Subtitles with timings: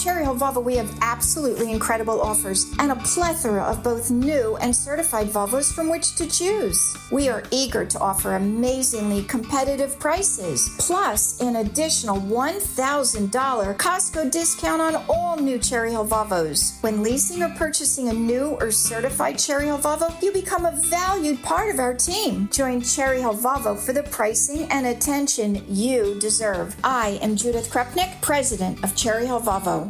[0.00, 4.74] Cherry Hill Volvo, we have absolutely incredible offers and a plethora of both new and
[4.74, 6.96] certified Volvos from which to choose.
[7.12, 15.04] We are eager to offer amazingly competitive prices, plus an additional $1,000 Costco discount on
[15.06, 16.82] all new Cherry Hill Volvos.
[16.82, 21.42] When leasing or purchasing a new or certified Cherry Hill Volvo, you become a valued
[21.42, 22.48] part of our team.
[22.50, 26.74] Join Cherry Hill Volvo for the pricing and attention you deserve.
[26.82, 29.89] I am Judith Krupnik, president of Cherry Hill Volvo.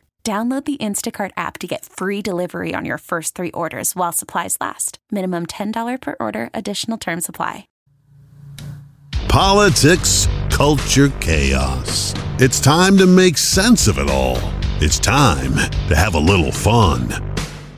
[0.23, 4.55] Download the Instacart app to get free delivery on your first three orders while supplies
[4.61, 4.99] last.
[5.09, 7.65] Minimum $10 per order, additional term supply.
[9.29, 12.13] Politics, culture, chaos.
[12.37, 14.37] It's time to make sense of it all.
[14.79, 15.53] It's time
[15.87, 17.09] to have a little fun.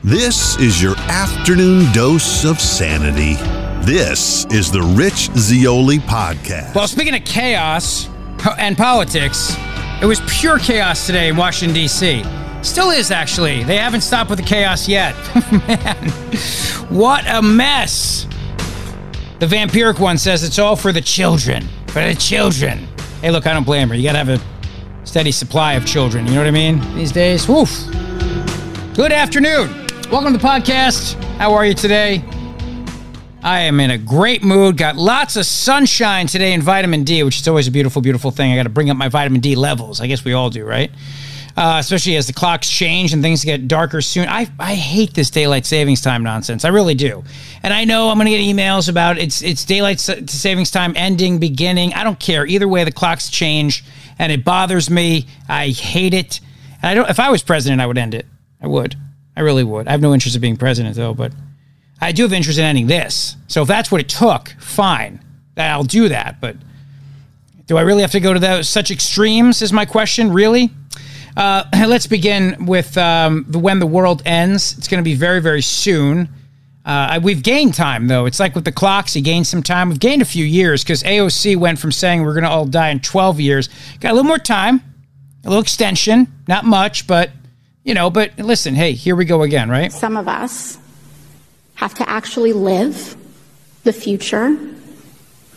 [0.02, 3.36] This is your afternoon dose of sanity.
[3.86, 6.74] This is the Rich Zeoli Podcast.
[6.74, 8.06] Well, speaking of chaos
[8.58, 9.56] and politics,
[10.00, 12.24] it was pure chaos today in Washington, D.C.
[12.62, 13.62] Still is, actually.
[13.62, 15.14] They haven't stopped with the chaos yet.
[15.68, 16.10] Man,
[16.88, 18.26] what a mess.
[19.38, 21.68] The vampiric one says it's all for the children.
[21.88, 22.88] For the children.
[23.20, 23.94] Hey, look, I don't blame her.
[23.94, 24.40] You gotta have a
[25.06, 26.26] steady supply of children.
[26.26, 26.80] You know what I mean?
[26.94, 27.48] These days.
[27.48, 27.84] Woof.
[28.94, 29.68] Good afternoon.
[30.10, 31.22] Welcome to the podcast.
[31.36, 32.24] How are you today?
[33.44, 34.78] I am in a great mood.
[34.78, 38.50] Got lots of sunshine today and vitamin D, which is always a beautiful, beautiful thing.
[38.50, 40.00] I got to bring up my vitamin D levels.
[40.00, 40.90] I guess we all do, right?
[41.54, 44.26] Uh, especially as the clocks change and things get darker soon.
[44.30, 46.64] I, I hate this daylight savings time nonsense.
[46.64, 47.22] I really do.
[47.62, 51.38] And I know I'm going to get emails about it's it's daylight savings time ending,
[51.38, 51.92] beginning.
[51.92, 52.46] I don't care.
[52.46, 53.84] Either way, the clocks change
[54.18, 55.26] and it bothers me.
[55.50, 56.40] I hate it.
[56.80, 57.10] And I don't.
[57.10, 58.24] If I was president, I would end it.
[58.62, 58.96] I would.
[59.36, 59.86] I really would.
[59.86, 61.30] I have no interest in being president though, but
[62.00, 63.36] I do have interest in ending this.
[63.48, 65.20] So if that's what it took, fine.
[65.56, 66.40] I'll do that.
[66.40, 66.56] But
[67.66, 69.62] do I really have to go to such extremes?
[69.62, 70.70] Is my question really?
[71.36, 74.76] Uh, let's begin with um, the when the world ends.
[74.78, 76.28] It's going to be very very soon.
[76.84, 78.26] Uh, we've gained time though.
[78.26, 79.88] It's like with the clocks, you gained some time.
[79.88, 82.90] We've gained a few years because AOC went from saying we're going to all die
[82.90, 84.82] in 12 years, got a little more time,
[85.44, 87.30] a little extension, not much, but
[87.84, 88.10] you know.
[88.10, 89.90] But listen, hey, here we go again, right?
[89.90, 90.78] Some of us
[91.74, 93.16] have to actually live
[93.84, 94.56] the future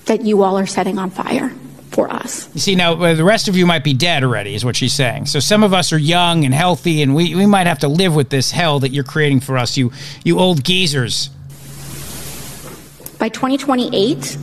[0.06, 1.50] that you all are setting on fire
[1.92, 2.54] for us.
[2.54, 4.94] You see, now uh, the rest of you might be dead already, is what she's
[4.94, 5.26] saying.
[5.28, 8.16] So some of us are young and healthy, and we, we might have to live
[8.16, 9.92] with this hell that you're creating for us, you,
[10.24, 11.30] you old geezers.
[13.20, 14.38] By 2028,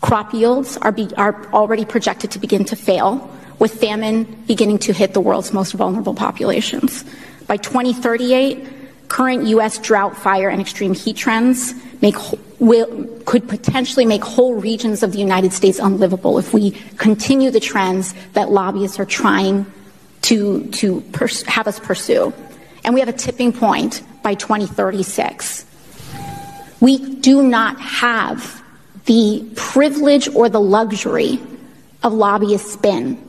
[0.00, 4.92] crop yields are, be, are already projected to begin to fail, with famine beginning to
[4.92, 7.04] hit the world's most vulnerable populations.
[7.46, 8.79] By 2038,
[9.10, 9.76] current U.S.
[9.78, 12.14] drought, fire, and extreme heat trends make,
[12.60, 17.60] will, could potentially make whole regions of the United States unlivable if we continue the
[17.60, 19.66] trends that lobbyists are trying
[20.22, 22.32] to, to pers- have us pursue.
[22.84, 25.66] And we have a tipping point by 2036.
[26.80, 28.62] We do not have
[29.06, 31.40] the privilege or the luxury
[32.04, 33.20] of lobbyist spin.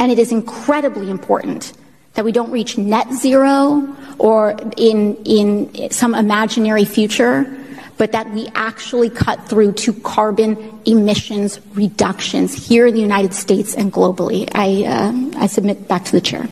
[0.00, 1.72] And it is incredibly important
[2.14, 7.56] that we don't reach net zero or in, in some imaginary future,
[7.96, 13.74] but that we actually cut through to carbon emissions reductions here in the United States
[13.74, 14.48] and globally.
[14.54, 16.48] I, uh, I submit back to the chair.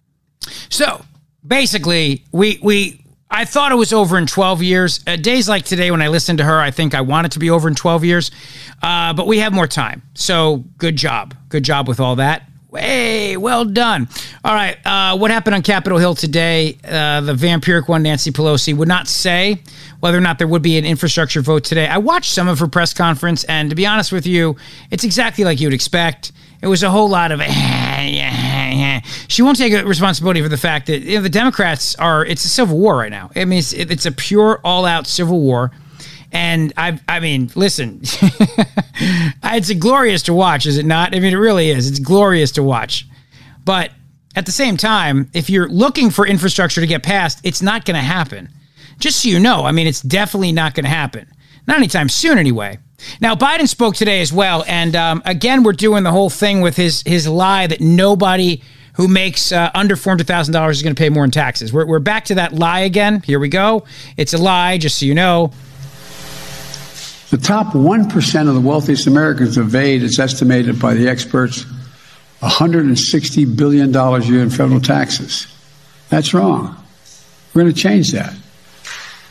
[0.68, 1.02] So
[1.46, 5.00] basically, we, we, I thought it was over in 12 years.
[5.06, 7.38] Uh, days like today, when I listened to her, I think I want it to
[7.38, 8.30] be over in 12 years.
[8.82, 10.02] Uh, but we have more time.
[10.14, 11.34] So good job.
[11.48, 12.48] Good job with all that.
[12.74, 14.08] Hey, well done.
[14.44, 14.76] All right.
[14.84, 16.76] Uh, what happened on Capitol Hill today?
[16.84, 19.62] Uh, the vampiric one, Nancy Pelosi, would not say
[20.00, 21.86] whether or not there would be an infrastructure vote today.
[21.86, 24.56] I watched some of her press conference, and to be honest with you,
[24.90, 26.32] it's exactly like you'd expect.
[26.60, 27.40] It was a whole lot of.
[29.28, 32.24] She won't take responsibility for the fact that you know, the Democrats are.
[32.24, 33.30] It's a civil war right now.
[33.36, 35.70] I mean, it's, it's a pure, all-out civil war.
[36.32, 38.00] And I, I mean, listen,
[39.44, 41.14] it's glorious to watch, is it not?
[41.14, 41.88] I mean, it really is.
[41.88, 43.06] It's glorious to watch.
[43.64, 43.92] But
[44.36, 47.96] at the same time, if you're looking for infrastructure to get passed, it's not going
[47.96, 48.50] to happen.
[48.98, 51.26] Just so you know, I mean, it's definitely not going to happen.
[51.66, 52.78] Not anytime soon, anyway.
[53.20, 56.76] Now, Biden spoke today as well, and um, again, we're doing the whole thing with
[56.76, 58.62] his his lie that nobody
[58.94, 61.72] who makes uh, under $400,000 is going to pay more in taxes.
[61.72, 63.20] We're, we're back to that lie again.
[63.20, 63.84] Here we go.
[64.16, 65.52] It's a lie, just so you know.
[67.30, 71.66] The top 1% of the wealthiest Americans evade, it's estimated by the experts,
[72.40, 75.46] $160 billion a year in federal taxes.
[76.08, 76.74] That's wrong.
[77.52, 78.32] We're going to change that.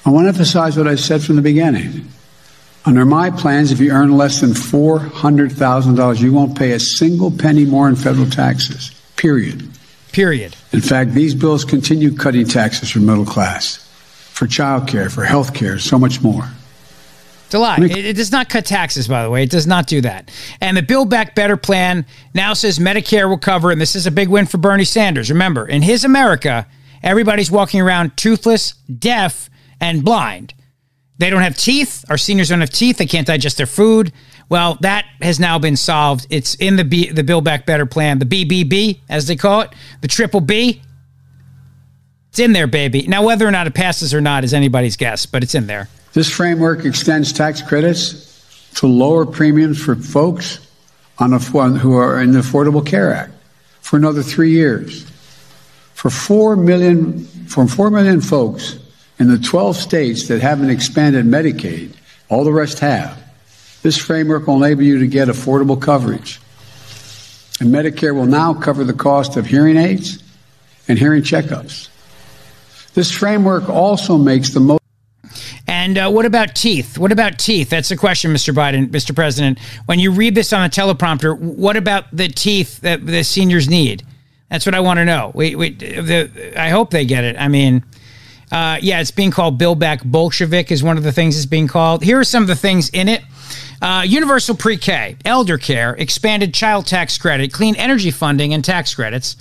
[0.06, 2.08] I want to emphasize what I said from the beginning.
[2.86, 7.66] Under my plans, if you earn less than $400,000, you won't pay a single penny
[7.66, 8.92] more in federal taxes.
[9.16, 9.70] Period.
[10.14, 10.56] Period.
[10.72, 13.78] In fact, these bills continue cutting taxes for middle class,
[14.32, 16.48] for child care, for health care, so much more.
[17.48, 17.78] It's a lie.
[17.80, 19.44] It, it, does not cut taxes, by the way.
[19.44, 20.30] It does not do that.
[20.60, 24.12] And the Build Back Better plan now says Medicare will cover, and this is a
[24.12, 25.30] big win for Bernie Sanders.
[25.30, 26.68] Remember, in his America,
[27.02, 29.50] everybody's walking around toothless, deaf,
[29.80, 30.56] and blind.
[31.20, 32.04] They don't have teeth.
[32.10, 32.98] Our seniors don't have teeth.
[32.98, 34.12] They can't digest their food.
[34.50, 36.28] Well, that has now been solved.
[36.30, 39.74] It's in the B, the Build Back Better plan, the BBB, as they call it,
[40.02, 40.82] the triple B.
[42.28, 43.08] It's in there, baby.
[43.08, 45.88] Now, whether or not it passes or not is anybody's guess, but it's in there.
[46.18, 50.58] This framework extends tax credits to lower premiums for folks
[51.20, 53.34] on a, who are in the Affordable Care Act
[53.82, 55.04] for another three years.
[55.94, 58.80] For four million, for four million folks
[59.20, 61.94] in the 12 states that haven't expanded Medicaid,
[62.30, 63.16] all the rest have.
[63.84, 66.42] This framework will enable you to get affordable coverage.
[67.60, 70.18] And Medicare will now cover the cost of hearing aids
[70.88, 71.90] and hearing checkups.
[72.96, 74.87] This framework also makes the most.
[75.78, 76.98] And uh, what about teeth?
[76.98, 77.70] What about teeth?
[77.70, 78.52] That's the question, Mr.
[78.52, 79.14] Biden, Mr.
[79.14, 79.60] President.
[79.86, 84.04] When you read this on a teleprompter, what about the teeth that the seniors need?
[84.50, 85.32] That's what I want to know.
[85.36, 87.36] We, we, the, I hope they get it.
[87.38, 87.84] I mean,
[88.52, 91.68] uh, yeah, it's being called Build Back Bolshevik is one of the things it's being
[91.68, 92.04] called.
[92.04, 93.22] Here are some of the things in it.
[93.80, 99.36] Uh, universal pre-K, elder care, expanded child tax credit, clean energy funding and tax credits.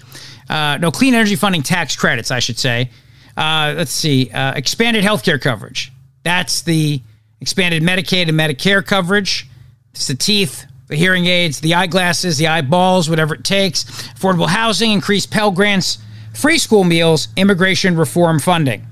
[0.51, 2.91] Uh, no, clean energy funding tax credits, I should say.
[3.39, 5.93] Uh, let's see, uh, expanded healthcare coverage.
[6.27, 7.01] That's the
[7.41, 9.49] expanded Medicaid and Medicare coverage.
[9.93, 13.85] It's the teeth, the hearing aids, the eyeglasses, the eyeballs, whatever it takes.
[13.85, 15.99] Affordable housing, increased Pell grants,
[16.35, 18.85] free school meals, immigration reform funding.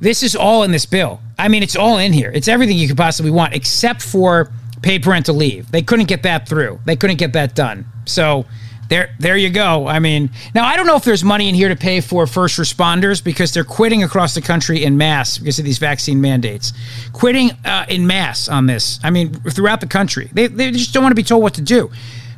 [0.00, 1.20] This is all in this bill.
[1.38, 2.30] I mean, it's all in here.
[2.32, 4.50] It's everything you could possibly want, except for
[4.80, 5.70] paid parental leave.
[5.70, 6.80] They couldn't get that through.
[6.86, 7.84] They couldn't get that done.
[8.06, 8.46] So
[8.88, 9.86] there, there you go.
[9.86, 12.58] I mean, now I don't know if there's money in here to pay for first
[12.58, 16.72] responders because they're quitting across the country in mass because of these vaccine mandates.
[17.12, 19.00] Quitting uh, in mass on this.
[19.02, 21.62] I mean, throughout the country, they, they just don't want to be told what to
[21.62, 21.90] do.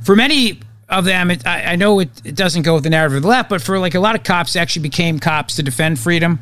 [0.02, 3.16] For many of them, it, I, I, know it, it doesn't go with the narrative
[3.16, 5.98] of the left, but for like a lot of cops, actually became cops to defend
[5.98, 6.38] freedom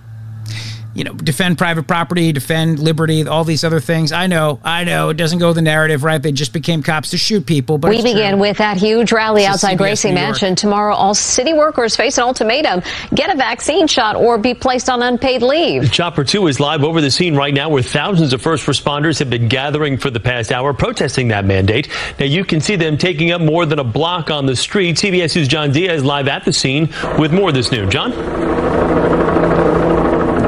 [0.95, 4.13] you know, defend private property, defend liberty, all these other things.
[4.13, 6.23] I know, I know, it doesn't go the narrative, right?
[6.23, 7.79] They just became cops to shoot people.
[7.79, 8.41] But we begin true.
[8.41, 10.95] with that huge rally it's outside Gracie Mansion tomorrow.
[10.95, 12.83] All city workers face an ultimatum:
[13.15, 15.91] get a vaccine shot or be placed on unpaid leave.
[15.91, 19.31] Chopper Two is live over the scene right now, where thousands of first responders have
[19.31, 21.89] been gathering for the past hour, protesting that mandate.
[22.19, 24.97] Now you can see them taking up more than a block on the street.
[24.97, 27.91] CBS News John Diaz live at the scene with more this noon.
[27.91, 28.84] John.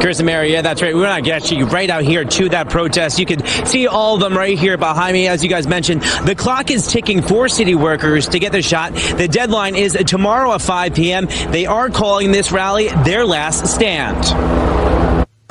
[0.07, 0.95] Chris and Mary, yeah, that's right.
[0.95, 3.19] We want to get you right out here to that protest.
[3.19, 6.03] You can see all of them right here behind me, as you guys mentioned.
[6.25, 8.95] The clock is ticking for city workers to get their shot.
[8.95, 11.27] The deadline is tomorrow at 5 p.m.
[11.51, 14.76] They are calling this rally their last stand.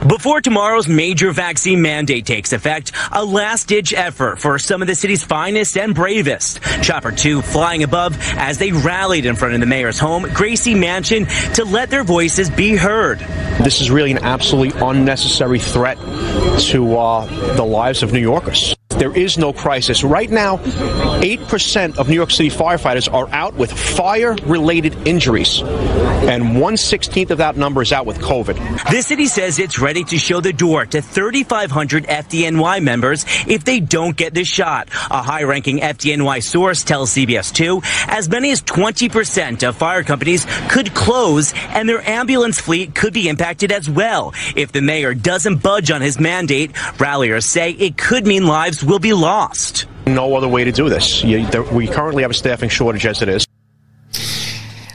[0.08, 4.94] Before tomorrow's major vaccine mandate takes effect, a last ditch effort for some of the
[4.94, 6.62] city's finest and bravest.
[6.84, 11.26] Chopper 2 flying above as they rallied in front of the mayor's home, Gracie Mansion,
[11.56, 13.18] to let their voices be heard.
[13.64, 18.76] This is really an absolutely unnecessary threat to uh, the lives of New Yorkers.
[18.90, 20.06] There is no crisis.
[20.06, 26.56] Right now, 8% of New York City firefighters are out with fire related injuries, and
[26.56, 28.56] 116th of that number is out with COVID.
[28.90, 33.82] The city says it's ready to show the door to 3,500 FDNY members if they
[33.82, 34.88] don't get the shot.
[35.12, 40.46] A high ranking FDNY source tells CBS 2 as many as 20% of fire companies
[40.70, 44.34] could close and their ambulance fleet could be impacted as well.
[44.56, 49.00] If the mayor doesn't budge on his mandate, ralliers say it could mean lives will
[49.00, 49.86] be lost.
[50.08, 51.24] No other way to do this.
[51.24, 53.46] we currently have a staffing shortage as it is.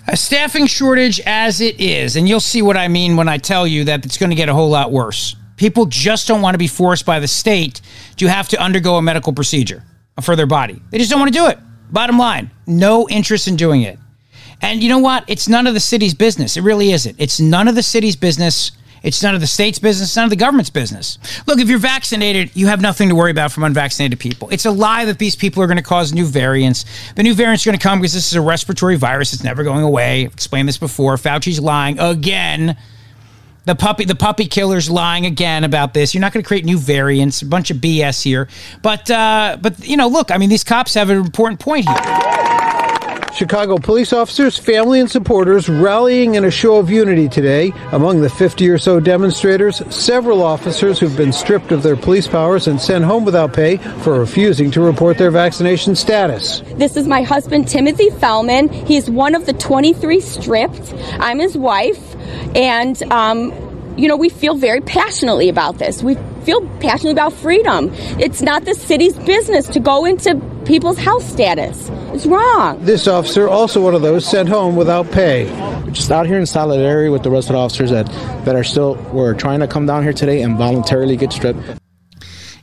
[0.09, 3.67] A staffing shortage as it is, and you'll see what I mean when I tell
[3.67, 5.37] you that it's going to get a whole lot worse.
[5.57, 7.81] People just don't want to be forced by the state
[8.17, 9.85] to have to undergo a medical procedure
[10.21, 10.83] for their body.
[10.91, 11.59] They just don't want to do it.
[11.91, 13.99] Bottom line, no interest in doing it.
[14.63, 15.25] And you know what?
[15.27, 16.57] It's none of the city's business.
[16.57, 17.17] It really isn't.
[17.19, 18.73] It's none of the city's business
[19.03, 21.19] It's none of the state's business, none of the government's business.
[21.47, 24.49] Look, if you're vaccinated, you have nothing to worry about from unvaccinated people.
[24.51, 26.85] It's a lie that these people are going to cause new variants.
[27.15, 29.33] The new variants are going to come because this is a respiratory virus.
[29.33, 30.27] It's never going away.
[30.27, 31.17] I've explained this before.
[31.17, 32.77] Fauci's lying again.
[33.67, 36.15] The puppy, the puppy killer's lying again about this.
[36.15, 37.43] You're not going to create new variants.
[37.43, 38.49] A bunch of BS here.
[38.83, 40.31] But, uh, but you know, look.
[40.31, 42.60] I mean, these cops have an important point here.
[43.35, 47.73] Chicago police officers, family, and supporters rallying in a show of unity today.
[47.93, 52.67] Among the 50 or so demonstrators, several officers who've been stripped of their police powers
[52.67, 56.61] and sent home without pay for refusing to report their vaccination status.
[56.75, 58.73] This is my husband, Timothy Fellman.
[58.87, 60.95] He's one of the 23 stripped.
[61.19, 62.17] I'm his wife.
[62.57, 63.53] And, um,
[63.97, 66.03] you know, we feel very passionately about this.
[66.03, 67.91] We feel passionately about freedom.
[68.19, 71.91] It's not the city's business to go into people's health status.
[72.13, 72.85] It's wrong.
[72.85, 75.51] This officer, also one of those, sent home without pay.
[75.85, 78.07] We're just out here in solidarity with the rest of the officers that,
[78.45, 81.81] that are still were trying to come down here today and voluntarily get stripped.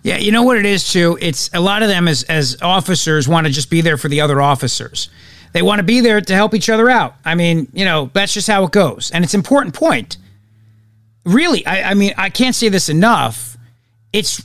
[0.04, 1.18] Yeah, you know what it is too.
[1.20, 4.22] It's a lot of them as as officers want to just be there for the
[4.22, 5.10] other officers.
[5.52, 7.16] They want to be there to help each other out.
[7.26, 10.18] I mean, you know, that's just how it goes, and it's an important point.
[11.26, 13.57] Really, I, I mean, I can't say this enough.
[14.14, 14.42] It's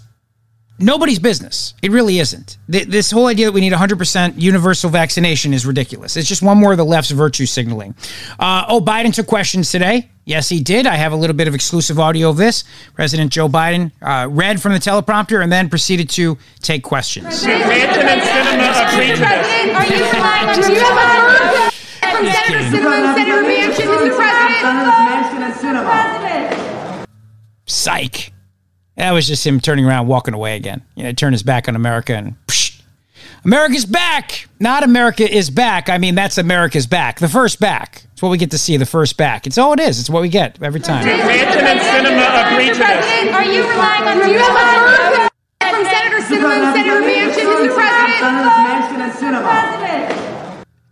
[0.79, 1.75] nobody's business.
[1.83, 2.57] It really isn't.
[2.69, 6.17] This whole idea that we need 100% universal vaccination is ridiculous.
[6.17, 7.95] It's just one more of the left's virtue signaling.
[8.39, 10.11] Uh, oh, Biden took questions today.
[10.25, 10.87] Yes, he did.
[10.87, 12.63] I have a little bit of exclusive audio of this.
[12.95, 17.43] President Joe Biden uh, read from the teleprompter and then proceeded to take questions.
[17.43, 17.75] President, are
[19.87, 21.01] you relying do you have a
[22.13, 22.77] from Senator
[25.29, 27.09] Sinema Senator President?
[27.67, 28.33] Psych.
[28.97, 30.83] That was just him turning around, walking away again.
[30.95, 32.81] You know, turn his back on America and psh,
[33.45, 34.49] America's back.
[34.61, 35.89] Not America is back.
[35.89, 37.19] I mean, that's America's back.
[37.19, 38.05] The first back.
[38.13, 38.77] It's what we get to see.
[38.77, 39.47] The first back.
[39.47, 39.99] It's all it is.
[39.99, 41.05] It's what we get every time.
[41.07, 43.35] Manchin and Sinema agree to this.
[43.35, 44.19] Are you relying on?
[44.27, 47.75] Do you have from Senator Sinema Senator Manchin, Mr.
[47.75, 48.13] President?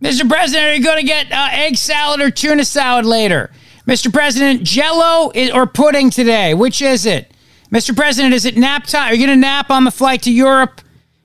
[0.01, 0.27] Mr.
[0.27, 3.51] President, are you going to get uh, egg salad or tuna salad later?
[3.87, 4.11] Mr.
[4.11, 6.53] President, Jello or pudding today?
[6.53, 7.30] Which is it?
[7.71, 7.95] Mr.
[7.95, 9.11] President, is it nap time?
[9.11, 10.81] Are you going to nap on the flight to Europe?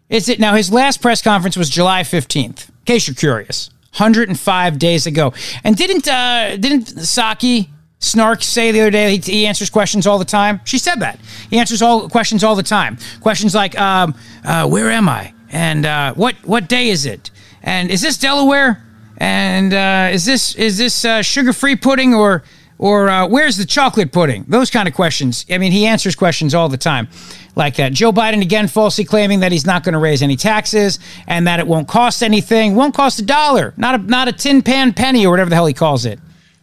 [0.08, 0.54] Is it now?
[0.54, 2.68] His last press conference was July 15th.
[2.68, 5.32] In case you're curious, 105 days ago.
[5.64, 10.18] And didn't uh, didn't Psaki Snark say the other day he, he, answers questions all
[10.18, 10.60] the time?
[10.64, 11.18] She said that
[11.50, 12.98] he answers all questions all the time.
[13.20, 17.32] Questions like, um, uh, "Where am I?" and uh, "What what day is it?"
[17.64, 18.84] and "Is this Delaware?"
[19.18, 22.44] and uh, "Is this is this uh, sugar free pudding or?"
[22.78, 24.44] Or uh, where's the chocolate pudding?
[24.48, 25.46] Those kind of questions.
[25.50, 27.08] I mean, he answers questions all the time
[27.54, 27.92] like that.
[27.92, 31.58] Joe Biden again falsely claiming that he's not going to raise any taxes and that
[31.58, 32.74] it won't cost anything.
[32.74, 35.66] Won't cost a dollar, not a not a tin pan penny or whatever the hell
[35.66, 36.18] he calls it.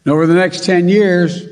[0.06, 1.48] And over the next ten years,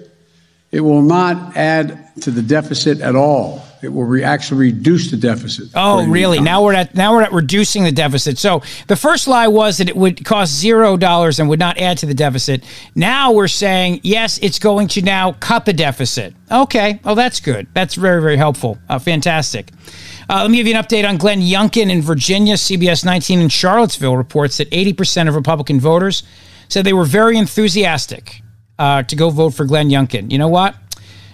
[0.72, 5.18] it will not add to the deficit at all it will re- actually reduce the
[5.18, 5.70] deficit.
[5.76, 6.40] Oh, really?
[6.40, 8.38] Now we're at now we're at reducing the deficit.
[8.38, 11.98] So the first lie was that it would cost zero dollars and would not add
[12.00, 12.64] to the deficit.
[12.96, 16.34] Now we're saying yes, it's going to now cut the deficit.
[16.52, 17.68] Okay, oh that's good.
[17.74, 18.78] That's very very helpful.
[18.90, 19.72] Uh, fantastic.
[20.30, 22.56] Uh, let me give you an update on Glenn Youngkin in Virginia.
[22.56, 26.24] CBS 19 in Charlottesville reports that 80% of Republican voters
[26.70, 28.42] said they were very enthusiastic
[28.80, 30.32] uh, to go vote for Glenn Youngkin.
[30.32, 30.76] You know what?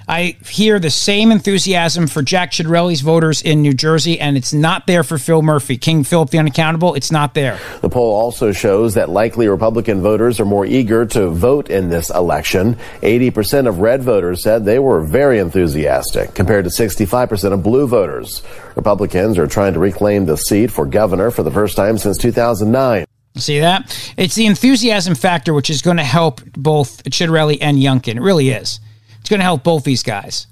[0.07, 4.87] I hear the same enthusiasm for Jack Ciattarelli's voters in New Jersey, and it's not
[4.87, 5.77] there for Phil Murphy.
[5.77, 7.59] King Philip the Unaccountable, it's not there.
[7.81, 12.09] The poll also shows that likely Republican voters are more eager to vote in this
[12.09, 12.77] election.
[13.01, 18.43] 80% of red voters said they were very enthusiastic, compared to 65% of blue voters.
[18.75, 23.05] Republicans are trying to reclaim the seat for governor for the first time since 2009.
[23.35, 24.13] See that?
[24.17, 28.15] It's the enthusiasm factor which is going to help both Ciattarelli and Youngkin.
[28.15, 28.79] It really is.
[29.27, 30.48] It's going to help both these guys.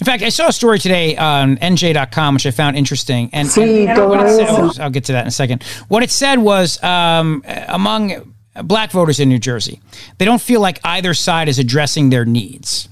[0.00, 3.30] In fact, I saw a story today on NJ.com, which I found interesting.
[3.32, 5.62] And, and said, I'll get to that in a second.
[5.86, 9.80] What it said was um, among black voters in New Jersey,
[10.18, 12.88] they don't feel like either side is addressing their needs.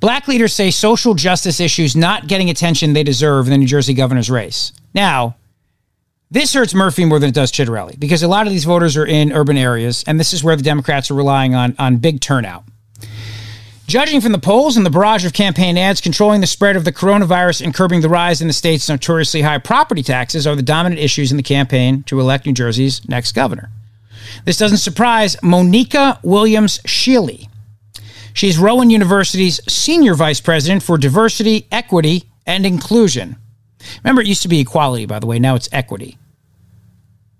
[0.00, 3.94] Black leaders say social justice issues not getting attention they deserve in the New Jersey
[3.94, 4.72] governor's race.
[4.92, 5.36] Now,
[6.32, 9.06] this hurts Murphy more than it does Ciattarelli because a lot of these voters are
[9.06, 12.64] in urban areas, and this is where the Democrats are relying on, on big turnout.
[13.86, 16.92] Judging from the polls and the barrage of campaign ads, controlling the spread of the
[16.92, 21.00] coronavirus and curbing the rise in the state's notoriously high property taxes are the dominant
[21.00, 23.70] issues in the campaign to elect New Jersey's next governor.
[24.44, 27.48] This doesn't surprise Monika Williams Shealey.
[28.32, 33.36] She's Rowan University's senior vice president for diversity, equity, and inclusion.
[34.02, 35.38] Remember, it used to be equality, by the way.
[35.38, 36.18] Now it's equity.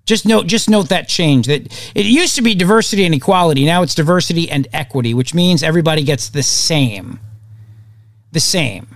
[0.07, 1.47] Just note, just note that change.
[1.49, 3.67] That it used to be diversity and equality.
[3.67, 7.21] Now it's diversity and equity, which means everybody gets the same.
[8.33, 8.87] the same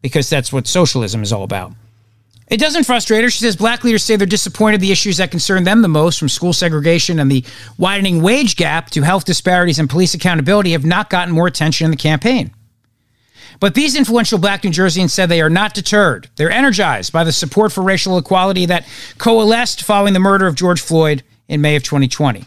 [0.00, 1.72] because that's what socialism is all about.
[2.46, 3.30] It doesn't frustrate her.
[3.30, 6.28] She says black leaders say they're disappointed the issues that concern them the most, from
[6.28, 7.44] school segregation and the
[7.78, 11.90] widening wage gap to health disparities and police accountability, have not gotten more attention in
[11.90, 12.52] the campaign.
[13.60, 16.28] But these influential black New Jerseyans said they are not deterred.
[16.36, 18.86] They're energized by the support for racial equality that
[19.18, 22.44] coalesced following the murder of George Floyd in May of 2020.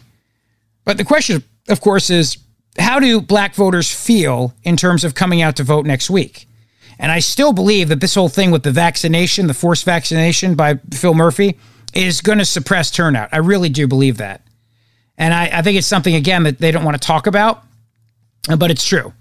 [0.84, 2.38] But the question, of course, is
[2.78, 6.46] how do black voters feel in terms of coming out to vote next week?
[6.98, 10.74] And I still believe that this whole thing with the vaccination, the forced vaccination by
[10.92, 11.58] Phil Murphy,
[11.94, 13.28] is going to suppress turnout.
[13.32, 14.42] I really do believe that.
[15.16, 17.62] And I, I think it's something, again, that they don't want to talk about,
[18.56, 19.12] but it's true.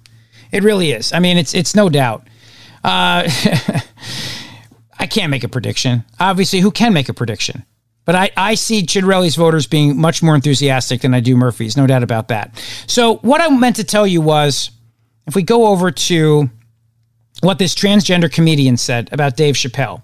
[0.52, 1.14] It really is.
[1.14, 2.28] I mean, it's it's no doubt.
[2.84, 3.28] Uh,
[5.00, 6.04] I can't make a prediction.
[6.20, 7.66] Obviously, who can make a prediction?
[8.06, 11.86] But I, I see Ciattarelli's voters being much more enthusiastic than I do Murphy's, no
[11.86, 12.58] doubt about that.
[12.88, 14.72] So, what I meant to tell you was
[15.28, 16.50] if we go over to
[17.42, 20.02] what this transgender comedian said about Dave Chappelle,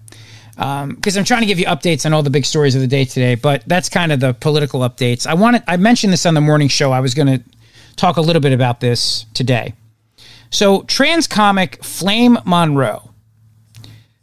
[0.54, 2.86] because um, I'm trying to give you updates on all the big stories of the
[2.86, 5.26] day today, but that's kind of the political updates.
[5.26, 6.92] I wanted, I mentioned this on the morning show.
[6.92, 7.42] I was going to
[7.96, 9.72] talk a little bit about this today.
[10.54, 13.10] So, trans comic Flame Monroe,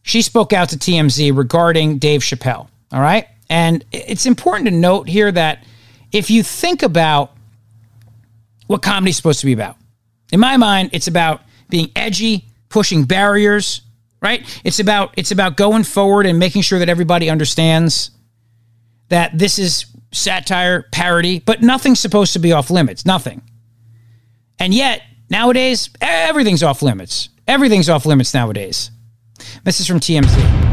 [0.02, 2.70] she spoke out to TMZ regarding Dave Chappelle.
[2.94, 3.28] All right.
[3.50, 5.66] And it's important to note here that
[6.14, 7.36] if you think about
[8.68, 9.76] what comedy's supposed to be about,
[10.32, 13.82] in my mind, it's about being edgy, pushing barriers,
[14.22, 14.42] right?
[14.64, 18.12] It's about it's about going forward and making sure that everybody understands
[19.10, 23.42] that this is satire, parody, but nothing's supposed to be off limits, nothing.
[24.60, 27.30] And yet, nowadays, everything's off limits.
[27.48, 28.92] Everything's off limits nowadays.
[29.64, 30.72] This is from TMZ.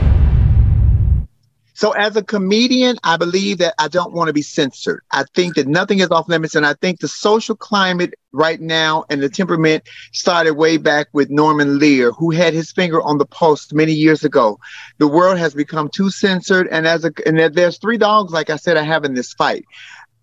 [1.79, 5.01] So as a comedian, I believe that I don't want to be censored.
[5.13, 6.57] I think that nothing is off limits.
[6.57, 11.31] And I think the social climate right now and the temperament started way back with
[11.31, 14.59] Norman Lear, who had his finger on the pulse many years ago.
[14.99, 16.67] The world has become too censored.
[16.73, 19.65] And as a, and there's three dogs, like I said, I have in this fight.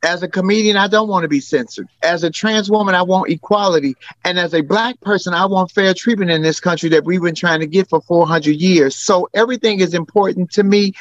[0.06, 1.88] As a comedian, I don't want to be censored.
[2.04, 3.96] As a trans woman, I want equality.
[4.24, 7.34] And as a black person, I want fair treatment in this country that we've been
[7.34, 8.96] trying to get for 400 years.
[8.96, 10.94] So everything is important to me.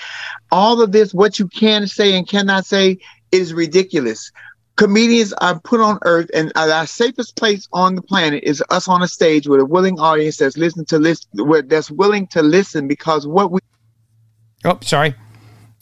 [0.50, 2.96] All of this, what you can say and cannot say,
[3.30, 4.32] is ridiculous.
[4.76, 9.02] Comedians are put on earth, and our safest place on the planet is us on
[9.02, 11.28] a stage with a willing audience that's listening to listen,
[11.68, 13.60] that's willing to listen because what we.
[14.64, 15.14] Oh, sorry.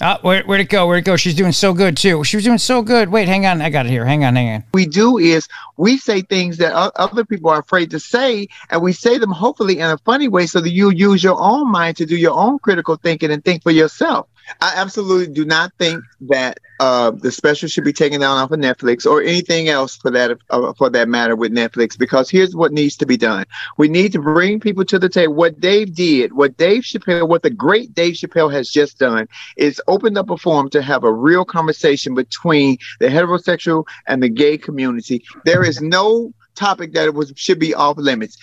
[0.04, 0.88] Oh, where, where'd it go?
[0.88, 1.16] Where'd it go?
[1.16, 2.24] She's doing so good too.
[2.24, 3.10] She was doing so good.
[3.10, 3.62] Wait, hang on.
[3.62, 4.04] I got it here.
[4.04, 4.64] Hang on, hang on.
[4.74, 8.92] We do is we say things that other people are afraid to say, and we
[8.92, 12.06] say them hopefully in a funny way so that you use your own mind to
[12.06, 14.26] do your own critical thinking and think for yourself.
[14.60, 18.58] I absolutely do not think that uh, the special should be taken down off of
[18.58, 21.96] Netflix or anything else for that uh, for that matter with Netflix.
[21.96, 23.44] Because here's what needs to be done:
[23.78, 25.34] we need to bring people to the table.
[25.34, 29.80] What Dave did, what Dave Chappelle, what the great Dave Chappelle has just done, is
[29.86, 34.58] opened up a forum to have a real conversation between the heterosexual and the gay
[34.58, 35.24] community.
[35.44, 38.36] There is no topic that was should be off limits.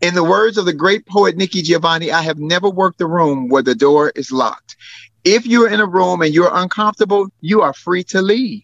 [0.00, 3.50] In the words of the great poet Nikki Giovanni, I have never worked a room
[3.50, 4.76] where the door is locked.
[5.24, 8.62] If you're in a room and you're uncomfortable, you are free to leave.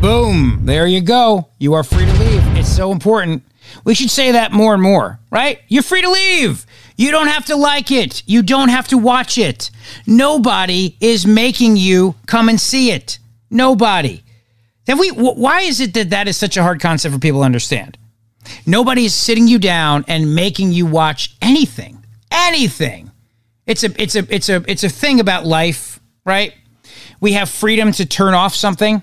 [0.00, 0.62] Boom.
[0.64, 1.48] There you go.
[1.58, 2.42] You are free to leave.
[2.56, 3.44] It's so important.
[3.84, 5.60] We should say that more and more, right?
[5.68, 6.66] You're free to leave.
[6.96, 8.24] You don't have to like it.
[8.26, 9.70] You don't have to watch it.
[10.08, 13.20] Nobody is making you come and see it.
[13.48, 14.24] Nobody.
[14.88, 17.46] Have we why is it that that is such a hard concept for people to
[17.46, 17.96] understand?
[18.66, 22.04] Nobody is sitting you down and making you watch anything.
[22.32, 23.11] Anything.
[23.66, 26.54] It's a it's a it's a it's a thing about life, right?
[27.20, 29.02] We have freedom to turn off something.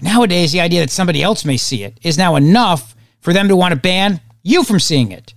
[0.00, 3.56] Nowadays, the idea that somebody else may see it is now enough for them to
[3.56, 5.34] want to ban you from seeing it.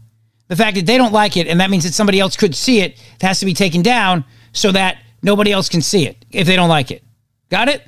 [0.48, 2.80] The fact that they don't like it and that means that somebody else could see
[2.82, 6.48] it, it has to be taken down so that nobody else can see it if
[6.48, 7.04] they don't like it.
[7.50, 7.84] Got it?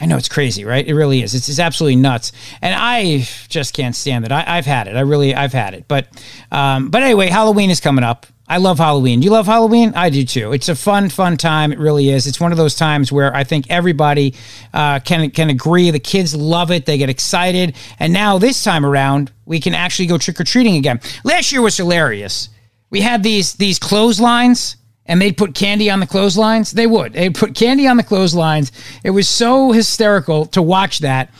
[0.00, 0.86] I know it's crazy, right?
[0.86, 1.34] It really is.
[1.34, 4.32] It's, it's absolutely nuts, and I just can't stand it.
[4.32, 4.96] I, have had it.
[4.96, 5.84] I really, I've had it.
[5.88, 6.08] But,
[6.50, 8.26] um, but anyway, Halloween is coming up.
[8.50, 9.22] I love Halloween.
[9.22, 9.92] You love Halloween?
[9.94, 10.52] I do too.
[10.52, 11.70] It's a fun, fun time.
[11.72, 12.26] It really is.
[12.26, 14.34] It's one of those times where I think everybody
[14.74, 15.92] uh, can can agree.
[15.92, 16.84] The kids love it.
[16.84, 17.76] They get excited.
[18.00, 20.98] And now this time around, we can actually go trick or treating again.
[21.22, 22.48] Last year was hilarious.
[22.90, 24.74] We had these these clotheslines
[25.06, 26.72] and they'd put candy on the clotheslines.
[26.72, 27.12] They would.
[27.12, 28.72] They'd put candy on the clotheslines.
[29.04, 31.32] It was so hysterical to watch that.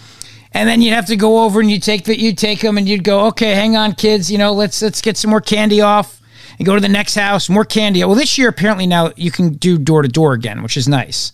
[0.53, 2.89] And then you'd have to go over and you take that you take them and
[2.89, 4.31] you'd go, okay, hang on, kids.
[4.31, 6.20] You know, let's let's get some more candy off
[6.61, 8.05] and go to the next house, more candy.
[8.05, 11.33] Well, this year apparently now you can do door to door again, which is nice.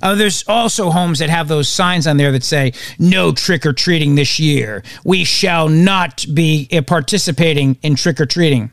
[0.00, 3.72] Uh, there's also homes that have those signs on there that say, no trick or
[3.72, 4.84] treating this year.
[5.02, 8.70] We shall not be uh, participating in trick or treating.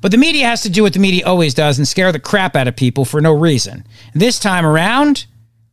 [0.00, 2.56] But the media has to do what the media always does and scare the crap
[2.56, 3.86] out of people for no reason.
[4.14, 5.26] This time around,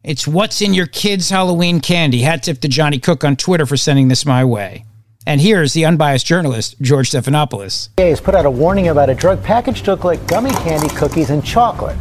[0.04, 2.22] it's what's in your kid's Halloween candy.
[2.22, 4.86] Hat tip to Johnny Cook on Twitter for sending this my way.
[5.26, 7.90] And here's the unbiased journalist, George Stephanopoulos.
[7.98, 11.30] has put out a warning about a drug packaged to look like gummy candy, cookies,
[11.30, 11.96] and chocolate.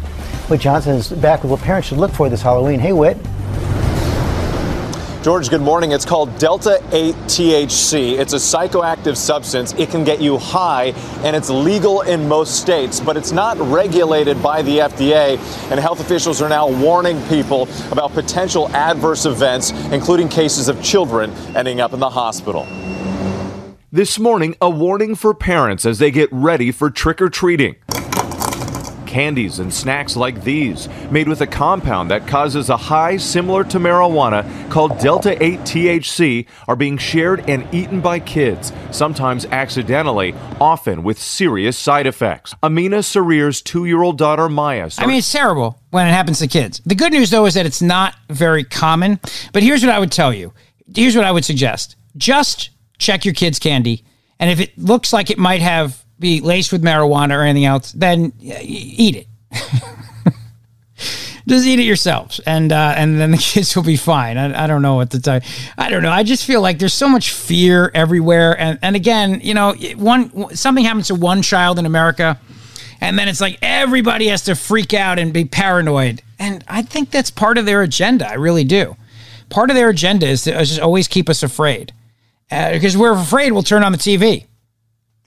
[0.49, 2.81] Whit Johnson is back with what parents should look for this Halloween.
[2.81, 3.17] Hey, Whit.
[5.23, 5.93] George, good morning.
[5.93, 8.19] It's called Delta 8 THC.
[8.19, 9.71] It's a psychoactive substance.
[9.75, 10.87] It can get you high,
[11.23, 15.37] and it's legal in most states, but it's not regulated by the FDA.
[15.71, 21.31] And health officials are now warning people about potential adverse events, including cases of children
[21.55, 22.67] ending up in the hospital.
[23.95, 27.75] This morning, a warning for parents as they get ready for trick or treating.
[29.05, 33.77] Candies and snacks like these, made with a compound that causes a high similar to
[33.77, 41.03] marijuana called Delta 8 THC, are being shared and eaten by kids, sometimes accidentally, often
[41.03, 42.55] with serious side effects.
[42.63, 44.89] Amina Sarir's two year old daughter Maya.
[44.97, 46.81] I mean, it's terrible when it happens to kids.
[46.83, 49.19] The good news, though, is that it's not very common.
[49.51, 50.51] But here's what I would tell you
[50.95, 52.71] here's what I would suggest just
[53.03, 54.03] check your kid's candy.
[54.39, 57.91] And if it looks like it might have be laced with marijuana or anything else,
[57.91, 59.27] then eat it.
[61.45, 64.37] Just eat it yourselves, and uh, and then the kids will be fine.
[64.37, 65.41] I, I don't know what to tell you.
[65.77, 66.11] I don't know.
[66.11, 70.55] I just feel like there's so much fear everywhere, and and again, you know, one
[70.55, 72.39] something happens to one child in America,
[73.01, 76.21] and then it's like everybody has to freak out and be paranoid.
[76.39, 78.27] And I think that's part of their agenda.
[78.27, 78.95] I really do.
[79.49, 81.93] Part of their agenda is to just always keep us afraid,
[82.49, 84.45] because uh, we're afraid we'll turn on the TV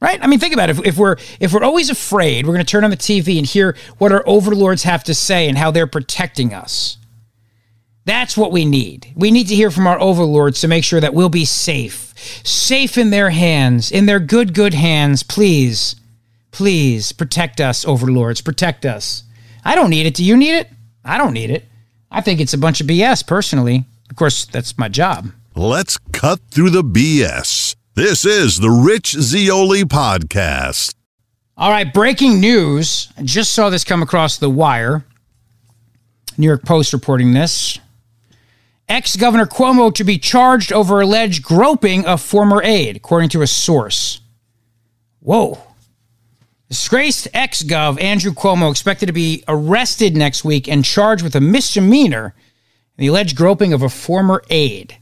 [0.01, 0.23] Right?
[0.23, 0.79] I mean, think about it.
[0.79, 3.47] If, if we're if we're always afraid, we're going to turn on the TV and
[3.47, 6.99] hear what our overlords have to say and how they're protecting us.
[8.05, 9.13] That's what we need.
[9.17, 12.13] We need to hear from our overlords to make sure that we'll be safe.
[12.45, 15.23] Safe in their hands, in their good, good hands.
[15.23, 15.97] Please,
[16.53, 18.43] please protect us, overlords.
[18.43, 19.25] Protect us.
[19.65, 20.15] I don't need it.
[20.15, 20.69] Do you need it?
[21.05, 21.65] I don't need it.
[22.11, 23.87] I think it's a bunch of BS, personally.
[24.09, 25.33] Of course, that's my job.
[25.59, 27.77] Let's cut through the BS.
[27.95, 30.95] This is the Rich Zeoli podcast.
[31.57, 33.11] All right, breaking news.
[33.17, 35.07] I just saw this come across the wire.
[36.37, 37.79] New York Post reporting this.
[38.87, 43.47] Ex Governor Cuomo to be charged over alleged groping of former aide, according to a
[43.47, 44.21] source.
[45.21, 45.59] Whoa.
[46.69, 51.41] Disgraced ex Gov Andrew Cuomo expected to be arrested next week and charged with a
[51.41, 52.35] misdemeanor
[52.99, 54.99] in the alleged groping of a former aide.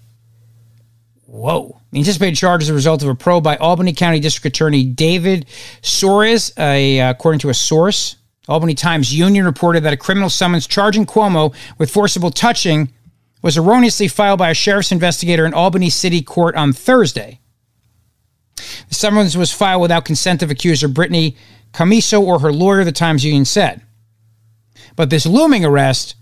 [1.35, 1.81] Whoa.
[1.91, 5.47] The anticipated charge is a result of a probe by Albany County District Attorney David
[5.83, 8.15] Soares, a, uh, according to a source.
[8.47, 12.93] Albany Times Union reported that a criminal summons charging Cuomo with forcible touching
[13.43, 17.41] was erroneously filed by a sheriff's investigator in Albany City Court on Thursday.
[18.89, 21.37] The summons was filed without consent of accuser Brittany
[21.73, 23.83] Commisso or her lawyer, the Times Union said.
[24.95, 26.15] But this looming arrest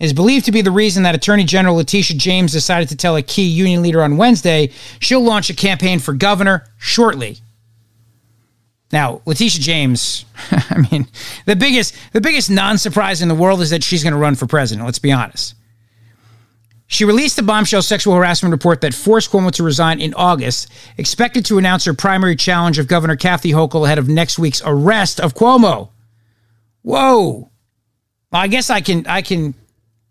[0.00, 3.22] is believed to be the reason that Attorney General Letitia James decided to tell a
[3.22, 7.38] key union leader on Wednesday she'll launch a campaign for governor shortly.
[8.92, 11.08] Now, Letitia James, I mean,
[11.46, 14.46] the biggest the biggest non-surprise in the world is that she's going to run for
[14.46, 15.54] president, let's be honest.
[16.86, 21.44] She released the bombshell sexual harassment report that forced Cuomo to resign in August, expected
[21.46, 25.34] to announce her primary challenge of Governor Kathy Hochul ahead of next week's arrest of
[25.34, 25.88] Cuomo.
[26.82, 27.50] Whoa.
[28.30, 29.54] Well, I guess I can I can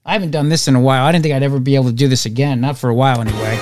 [0.05, 1.05] I haven't done this in a while.
[1.05, 2.59] I didn't think I'd ever be able to do this again.
[2.59, 3.57] Not for a while, anyway.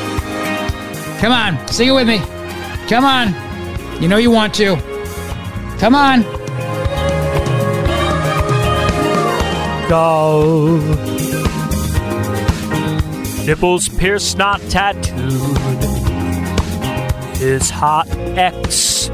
[1.20, 2.18] Come on, sing it with me.
[2.88, 3.36] Come on.
[4.02, 4.76] You know you want to.
[5.78, 6.24] Come on.
[9.88, 10.82] Gov.
[13.46, 15.58] Nipples pierced, not tattooed.
[17.38, 19.12] His hot ex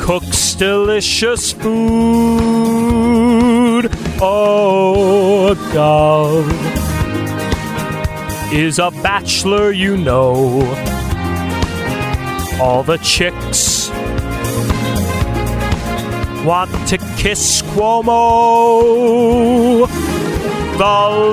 [0.00, 2.84] cooks delicious food.
[4.20, 6.48] Oh, Gov
[8.52, 10.62] is a bachelor, you know.
[12.60, 13.90] All the chicks
[16.44, 18.28] want to kiss Cuomo.
[20.78, 20.84] The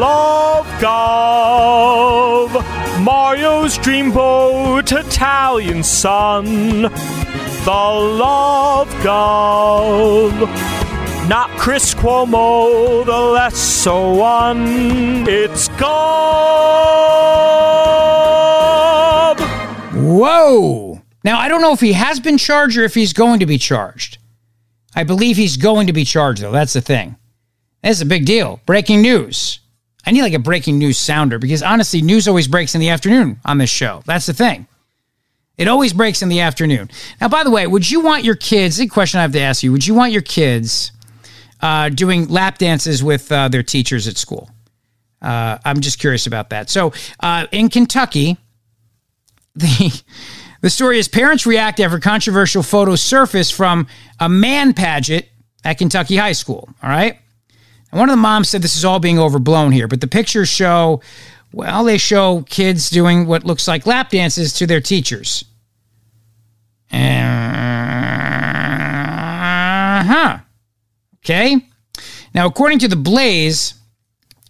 [0.01, 2.49] Love Gov,
[3.03, 6.81] Mario's dreamboat, Italian son.
[6.81, 10.70] The Love Gov
[11.31, 15.25] not Chris Cuomo, the lesser one.
[15.29, 15.87] It's Gov.
[19.93, 21.01] Whoa.
[21.23, 23.57] Now, I don't know if he has been charged or if he's going to be
[23.57, 24.17] charged.
[24.93, 26.51] I believe he's going to be charged, though.
[26.51, 27.15] That's the thing.
[27.81, 28.59] That's a big deal.
[28.65, 29.61] Breaking news.
[30.05, 33.39] I need like a breaking news sounder because honestly, news always breaks in the afternoon
[33.45, 34.03] on this show.
[34.05, 34.67] That's the thing.
[35.57, 36.89] It always breaks in the afternoon.
[37.21, 38.81] Now, by the way, would you want your kids?
[38.81, 40.91] A question I have to ask you: Would you want your kids
[41.61, 44.49] uh, doing lap dances with uh, their teachers at school?
[45.21, 46.69] Uh, I'm just curious about that.
[46.69, 48.37] So, uh, in Kentucky,
[49.55, 50.01] the
[50.61, 53.87] the story is parents react after controversial photos surface from
[54.19, 55.25] a man pageant
[55.63, 56.69] at Kentucky High School.
[56.81, 57.17] All right.
[57.91, 60.49] And one of the moms said this is all being overblown here, but the pictures
[60.49, 61.01] show,
[61.51, 65.43] well, they show kids doing what looks like lap dances to their teachers.
[66.93, 66.97] Uh
[70.03, 70.39] huh.
[71.23, 71.57] Okay.
[72.33, 73.75] Now, according to the Blaze,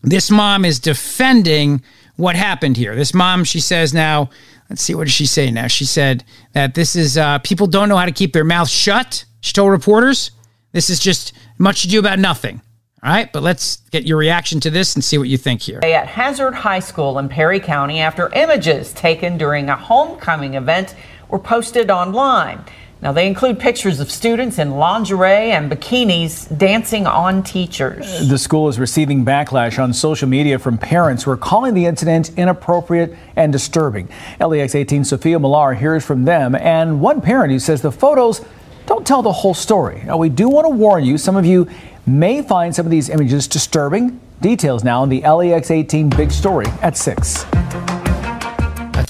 [0.02, 1.84] this mom is defending
[2.16, 2.96] what happened here.
[2.96, 4.30] This mom, she says now,
[4.70, 5.68] let's see, what does she say now?
[5.68, 9.26] She said that this is, uh, people don't know how to keep their mouth shut.
[9.42, 10.32] She told reporters,
[10.72, 12.62] this is just much ado about nothing.
[13.04, 15.80] All right, but let's get your reaction to this and see what you think here.
[15.84, 20.94] At Hazard High School in Perry County after images taken during a homecoming event
[21.28, 22.64] were posted online.
[23.02, 28.30] Now, they include pictures of students in lingerie and bikinis dancing on teachers.
[28.30, 32.30] The school is receiving backlash on social media from parents who are calling the incident
[32.38, 34.08] inappropriate and disturbing.
[34.40, 38.46] LEX 18 Sophia Millar hears from them and one parent who says the photos
[38.86, 40.04] don't tell the whole story.
[40.06, 41.68] Now, we do want to warn you, some of you
[42.06, 44.20] may find some of these images disturbing.
[44.42, 47.46] Details now in the LEX 18 big story at 6.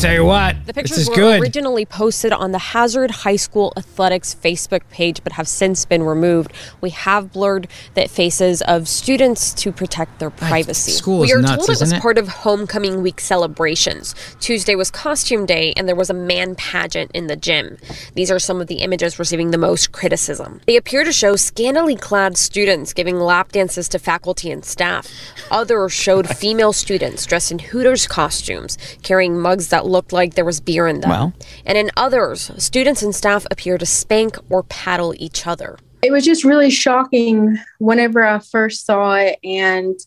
[0.01, 1.41] Tell you what, The this pictures is were good.
[1.43, 6.53] originally posted on the Hazard High School Athletics Facebook page, but have since been removed.
[6.81, 10.93] We have blurred the faces of students to protect their privacy.
[10.93, 12.01] school we is are nuts, told it was it?
[12.01, 14.15] part of homecoming week celebrations.
[14.39, 17.77] Tuesday was costume day, and there was a man pageant in the gym.
[18.15, 20.61] These are some of the images receiving the most criticism.
[20.65, 25.07] They appear to show scantily clad students giving lap dances to faculty and staff.
[25.51, 30.59] Others showed female students dressed in Hooters costumes, carrying mugs that looked like there was
[30.59, 31.09] beer in them.
[31.09, 31.33] Well.
[31.65, 35.77] And in others, students and staff appear to spank or paddle each other.
[36.01, 39.99] it was just really shocking whenever I first saw it, and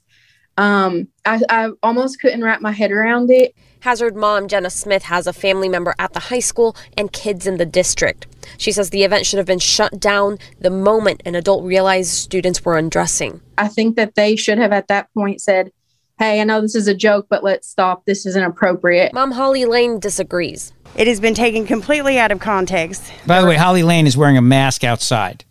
[0.57, 3.55] um, I, I almost couldn't wrap my head around it.
[3.81, 7.59] Hazard mom Jenna Smith has a family member at the high school and kids in
[7.59, 8.27] the district.
[8.57, 12.65] She says the event should have been shut down the moment an adult realized students
[12.65, 13.43] were undressing.
[13.59, 15.71] I think that they should have at that point said,
[16.19, 18.05] "Hey, I know this is a joke, but let's stop.
[18.05, 19.13] This isn't appropriate.
[19.13, 20.73] Mom Holly Lane disagrees.
[20.97, 23.13] It has been taken completely out of context.
[23.27, 25.45] By the way, Holly Lane is wearing a mask outside.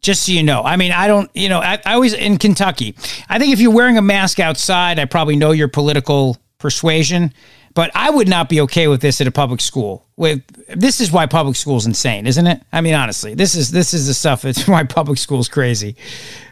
[0.00, 0.62] Just so you know.
[0.62, 2.96] I mean, I don't, you know, I, I always in Kentucky.
[3.28, 7.32] I think if you're wearing a mask outside, I probably know your political persuasion,
[7.74, 10.06] but I would not be okay with this at a public school.
[10.16, 10.42] With
[10.76, 12.62] this is why public school is insane, isn't it?
[12.72, 15.96] I mean, honestly, this is this is the stuff that's why public school is crazy.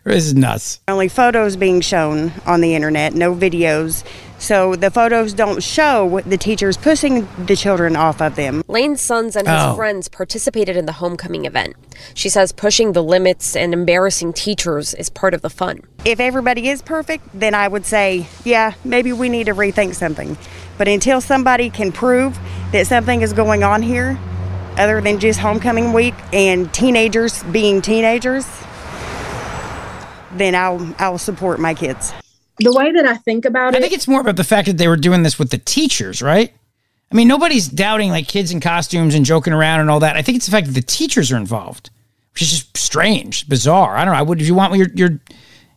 [0.05, 0.81] This is nuts.
[0.89, 4.05] Only photos being shown on the internet, no videos.
[4.41, 8.63] So the photos don't show the teachers pushing the children off of them.
[8.69, 9.77] Lane's sons and his Oh.
[9.77, 11.77] friends participated in the homecoming event.
[12.15, 15.83] She says pushing the limits and embarrassing teachers is part of the fun.
[16.07, 20.39] If everybody is perfect, then I would say, yeah, maybe we need to rethink something.
[20.79, 22.39] But until somebody can prove
[22.73, 24.19] that something is going on here,
[24.79, 28.47] other than just homecoming week and teenagers being teenagers,
[30.33, 32.15] then I'll I'll support my kids.
[32.61, 34.79] The way that I think about it, I think it's more about the fact that
[34.79, 36.53] they were doing this with the teachers, right?
[37.11, 40.17] I mean, nobody's doubting like kids in costumes and joking around and all that.
[40.17, 41.91] I think it's the fact that the teachers are involved,
[42.33, 43.97] which is just strange, bizarre.
[43.97, 44.25] I don't know.
[44.25, 45.21] Would you want your your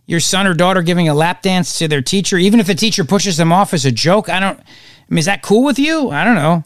[0.05, 3.03] your son or daughter giving a lap dance to their teacher, even if the teacher
[3.03, 4.29] pushes them off as a joke?
[4.29, 4.59] I don't.
[4.59, 4.63] I
[5.09, 6.11] mean, is that cool with you?
[6.11, 6.63] I don't know.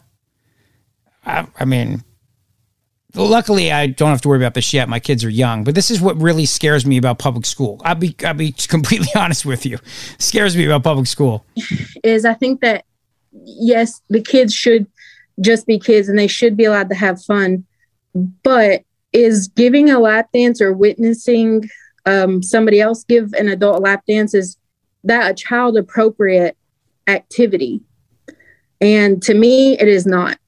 [1.24, 2.04] I, I mean,
[3.14, 4.88] luckily, I don't have to worry about this yet.
[4.88, 7.80] My kids are young, but this is what really scares me about public school.
[7.84, 9.78] I'll be I'll be completely honest with you.
[10.18, 11.44] scares me about public school.
[12.04, 12.84] is I think that
[13.32, 14.86] yes, the kids should
[15.40, 17.64] just be kids and they should be allowed to have fun.
[18.42, 21.68] But is giving a lap dance or witnessing
[22.06, 24.56] um, somebody else give an adult lap dance is
[25.04, 26.56] that a child appropriate
[27.06, 27.80] activity?
[28.80, 30.38] And to me, it is not.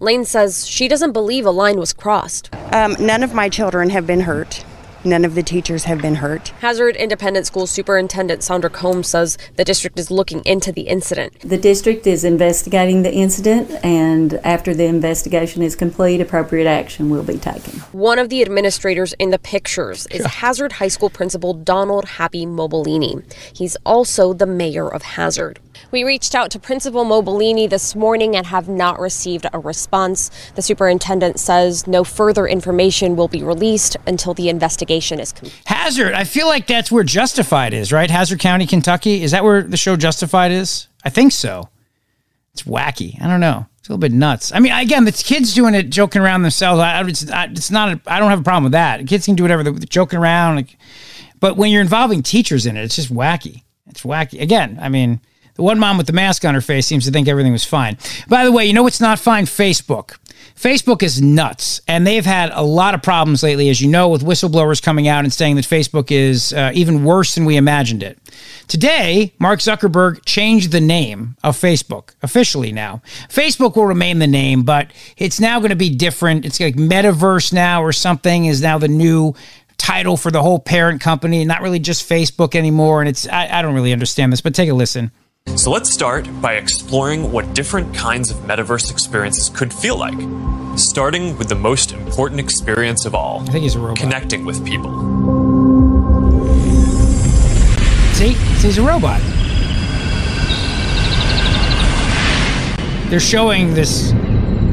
[0.00, 2.54] Lane says she doesn't believe a line was crossed.
[2.72, 4.64] Um, none of my children have been hurt.
[5.04, 6.48] None of the teachers have been hurt.
[6.60, 11.38] Hazard Independent School Superintendent Sandra Combs says the district is looking into the incident.
[11.40, 17.22] The district is investigating the incident, and after the investigation is complete, appropriate action will
[17.22, 17.74] be taken.
[17.92, 23.22] One of the administrators in the pictures is Hazard High School Principal Donald Happy Mobelini.
[23.52, 25.60] He's also the mayor of Hazard.
[25.90, 30.30] We reached out to Principal Mobelini this morning and have not received a response.
[30.54, 35.60] The superintendent says no further information will be released until the investigation is complete.
[35.66, 36.12] Hazard.
[36.14, 38.10] I feel like that's where Justified is, right?
[38.10, 39.22] Hazard County, Kentucky.
[39.22, 40.88] Is that where the show Justified is?
[41.04, 41.68] I think so.
[42.52, 43.20] It's wacky.
[43.22, 43.66] I don't know.
[43.78, 44.52] It's a little bit nuts.
[44.52, 46.80] I mean, again, the kids doing it, joking around themselves.
[46.80, 47.88] I, it's, I, it's not.
[47.88, 49.06] A, I don't have a problem with that.
[49.06, 50.56] Kids can do whatever they're joking around.
[50.56, 50.76] Like,
[51.40, 53.62] but when you're involving teachers in it, it's just wacky.
[53.86, 54.40] It's wacky.
[54.40, 55.20] Again, I mean,
[55.58, 57.98] the one mom with the mask on her face seems to think everything was fine.
[58.28, 59.44] By the way, you know what's not fine?
[59.44, 60.16] Facebook.
[60.54, 64.22] Facebook is nuts, and they've had a lot of problems lately, as you know, with
[64.22, 68.18] whistleblowers coming out and saying that Facebook is uh, even worse than we imagined it.
[68.68, 73.02] Today, Mark Zuckerberg changed the name of Facebook officially now.
[73.28, 76.46] Facebook will remain the name, but it's now going to be different.
[76.46, 79.34] It's like Metaverse now or something is now the new
[79.76, 83.00] title for the whole parent company, not really just Facebook anymore.
[83.00, 85.10] And it's, I, I don't really understand this, but take a listen.
[85.56, 90.16] So let's start by exploring what different kinds of metaverse experiences could feel like.
[90.78, 93.42] Starting with the most important experience of all.
[93.42, 93.98] I think he's a robot.
[93.98, 94.92] Connecting with people.
[98.14, 98.32] See?
[98.62, 99.20] He's a robot.
[103.10, 104.12] They're showing this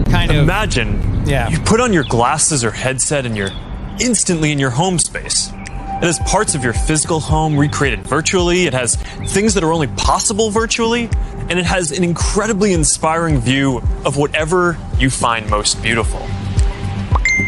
[0.10, 1.50] kind of Imagine Yeah.
[1.50, 3.52] you put on your glasses or headset and you're
[4.00, 5.52] instantly in your home space.
[5.97, 8.65] It has parts of your physical home recreated virtually.
[8.65, 8.95] It has
[9.27, 11.10] things that are only possible virtually.
[11.49, 16.19] And it has an incredibly inspiring view of whatever you find most beautiful.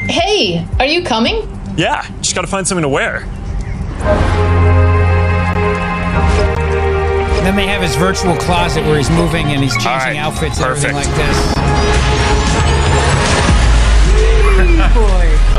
[0.08, 1.48] Hey, are you coming?
[1.76, 3.26] Yeah, just gotta find something to wear.
[7.44, 10.96] Then they have his virtual closet where he's moving and he's changing outfits and everything
[10.96, 11.57] like this.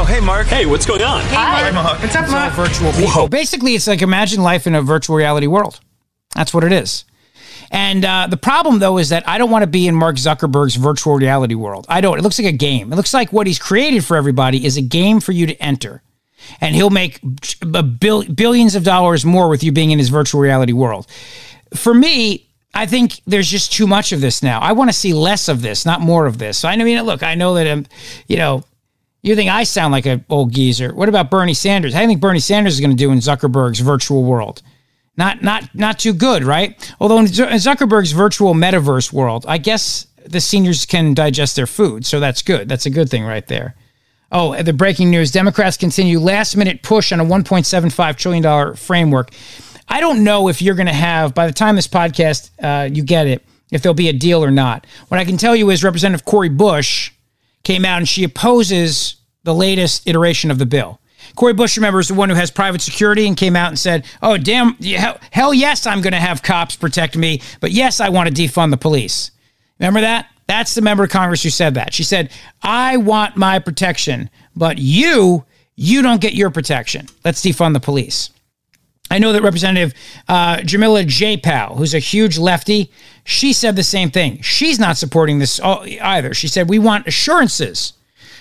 [0.09, 0.47] Hey, Mark.
[0.47, 1.23] Hey, what's going on?
[1.27, 1.71] Hi.
[2.01, 2.55] What's up, Mark?
[2.55, 3.29] Virtual people.
[3.29, 5.81] Basically, it's like imagine life in a virtual reality world.
[6.35, 7.05] That's what it is.
[7.71, 10.77] And uh, the problem, though, is that I don't want to be in Mark Zuckerberg's
[10.77, 11.85] virtual reality world.
[11.91, 12.19] I don't.
[12.19, 12.91] It looks like a game.
[12.91, 16.03] It looks like what he's created for everybody is a game for you to enter.
[16.63, 17.21] And he'll make
[17.75, 21.07] a bill, billions of dollars more with you being in his virtual reality world.
[21.75, 24.61] For me, I think there's just too much of this now.
[24.61, 26.57] I want to see less of this, not more of this.
[26.59, 27.85] So I mean, look, I know that I'm,
[28.29, 28.65] you know,
[29.23, 30.95] you think I sound like an old geezer.
[30.95, 31.93] What about Bernie Sanders?
[31.93, 34.63] How do you think Bernie Sanders is going to do in Zuckerberg's virtual world?
[35.17, 36.95] Not, not, not too good, right?
[37.01, 42.21] Although in Zuckerberg's virtual metaverse world, I guess the seniors can digest their food, so
[42.21, 42.69] that's good.
[42.69, 43.75] That's a good thing right there.
[44.31, 49.31] Oh, the breaking news: Democrats continue last-minute push on a 1.75 trillion dollar framework.
[49.89, 53.03] I don't know if you're going to have by the time this podcast uh, you
[53.03, 54.87] get it, if there'll be a deal or not.
[55.09, 57.11] What I can tell you is Representative Cori Bush
[57.65, 61.01] came out and she opposes the latest iteration of the bill.
[61.35, 64.05] Cori Bush, remember, is the one who has private security and came out and said,
[64.23, 68.09] Oh, damn, hell, hell yes, I'm going to have cops protect me, but yes, I
[68.09, 69.31] want to defund the police.
[69.79, 70.29] Remember that?
[70.47, 71.93] That's the member of Congress who said that.
[71.93, 72.31] She said,
[72.63, 75.45] I want my protection, but you,
[75.77, 77.07] you don't get your protection.
[77.25, 78.31] Let's defund the police.
[79.11, 79.95] I know that Representative
[80.29, 82.91] uh, Pramila Jayapal, who's a huge lefty,
[83.25, 84.41] she said the same thing.
[84.43, 86.35] She's not supporting this either.
[86.35, 87.95] She said, We want assurances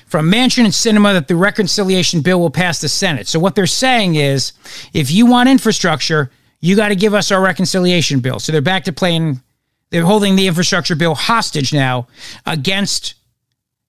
[0.07, 3.27] from Manchin and Sinema that the reconciliation bill will pass the Senate.
[3.27, 4.53] So what they're saying is,
[4.93, 8.39] if you want infrastructure, you got to give us our reconciliation bill.
[8.39, 9.41] So they're back to playing,
[9.89, 12.07] they're holding the infrastructure bill hostage now
[12.45, 13.15] against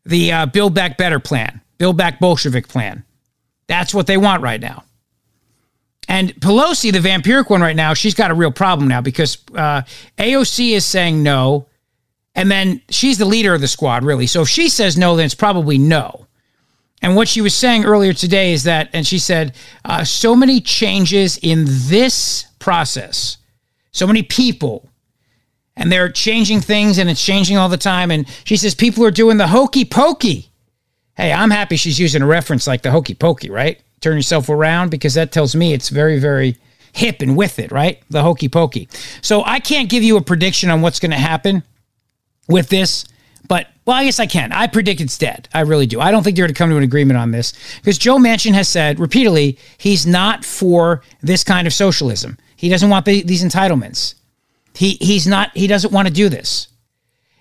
[0.04, 3.04] the uh, Build Back Better plan, Build Back Bolshevik plan.
[3.68, 4.84] That's what they want right now.
[6.08, 9.82] And Pelosi, the vampiric one right now, she's got a real problem now because uh,
[10.16, 11.66] AOC is saying no.
[12.34, 14.26] And then she's the leader of the squad, really.
[14.26, 16.26] So if she says no, then it's probably no.
[17.02, 20.60] And what she was saying earlier today is that, and she said, uh, so many
[20.60, 23.36] changes in this process,
[23.92, 24.88] so many people,
[25.76, 28.10] and they're changing things and it's changing all the time.
[28.10, 30.50] And she says, people are doing the hokey pokey.
[31.16, 33.80] Hey, I'm happy she's using a reference like the hokey pokey, right?
[34.00, 36.56] Turn yourself around because that tells me it's very, very
[36.92, 38.02] hip and with it, right?
[38.10, 38.88] The hokey pokey.
[39.22, 41.62] So I can't give you a prediction on what's going to happen
[42.48, 43.04] with this,
[43.46, 44.52] but well, I guess I can.
[44.52, 45.48] I predict it's dead.
[45.54, 46.00] I really do.
[46.00, 48.52] I don't think they're going to come to an agreement on this because Joe Manchin
[48.52, 52.36] has said repeatedly he's not for this kind of socialism.
[52.56, 54.14] He doesn't want the, these entitlements.
[54.74, 55.56] He he's not.
[55.56, 56.68] He doesn't want to do this.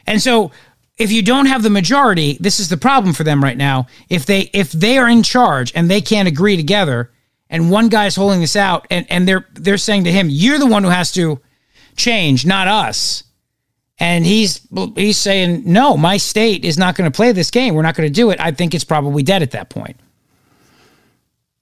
[0.07, 0.51] And so,
[0.97, 3.87] if you don't have the majority, this is the problem for them right now.
[4.09, 7.11] If they if they are in charge and they can't agree together,
[7.49, 10.65] and one guy's holding this out, and and they're they're saying to him, "You're the
[10.65, 11.39] one who has to
[11.95, 13.23] change, not us."
[13.99, 14.61] And he's
[14.95, 17.75] he's saying, "No, my state is not going to play this game.
[17.75, 19.97] We're not going to do it." I think it's probably dead at that point.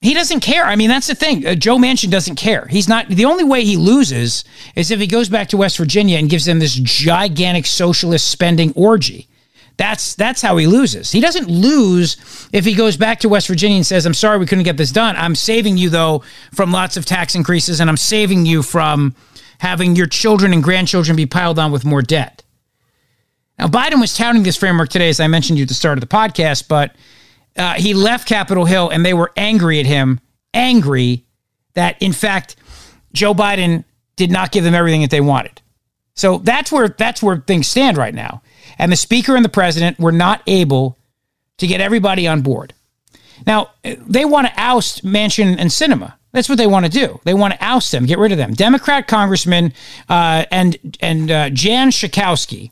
[0.06, 0.66] He doesn't care.
[0.66, 1.48] I mean, that's the thing.
[1.48, 2.68] Uh, Joe Manchin doesn't care.
[2.68, 3.08] He's not.
[3.10, 4.44] The only way he loses
[4.76, 8.72] is if he goes back to West Virginia and gives them this gigantic socialist spending
[8.76, 9.28] orgy.
[9.78, 11.12] That's that's how he loses.
[11.12, 12.18] He doesn't lose
[12.54, 14.92] if he goes back to West Virginia and says, "I'm sorry we couldn't get this
[14.92, 15.16] done.
[15.18, 16.22] I'm saving you though
[16.54, 19.16] from lots of tax increases and I'm saving you from
[19.58, 22.44] having your children and grandchildren be piled on with more debt."
[23.58, 26.02] Now, Biden was touting this framework today, as I mentioned you at the start of
[26.02, 26.96] the podcast, but
[27.58, 30.20] uh, he left Capitol Hill and they were angry at him,
[30.54, 31.24] angry
[31.74, 32.56] that, in fact,
[33.14, 33.84] Joe Biden
[34.16, 35.62] did not give them everything that they wanted.
[36.16, 38.42] So that's where that's where things stand right now.
[38.78, 40.98] And the speaker and the president were not able
[41.58, 42.74] to get everybody on board.
[43.46, 46.14] Now, they want to oust Manchin and Sinema.
[46.32, 47.20] That's what they want to do.
[47.24, 48.54] They want to oust them, get rid of them.
[48.54, 49.74] Democrat Congressman
[50.10, 52.72] uh, and and uh, Jan Schakowsky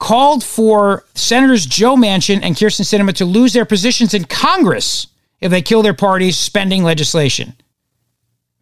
[0.00, 5.06] called for Senators Joe Manchin and Kyrsten Sinema to lose their positions in Congress
[5.40, 7.54] if they kill their party's spending legislation.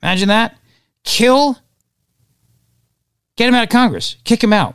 [0.03, 0.59] Imagine that.
[1.05, 1.57] Kill
[3.39, 4.17] Get him out of Congress.
[4.25, 4.75] Kick him out.